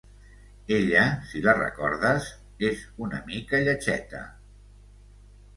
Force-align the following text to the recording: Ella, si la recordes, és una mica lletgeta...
Ella, 0.77 1.03
si 1.33 1.41
la 1.47 1.53
recordes, 1.57 2.31
és 2.71 2.81
una 3.09 3.21
mica 3.29 3.63
lletgeta... 3.69 4.27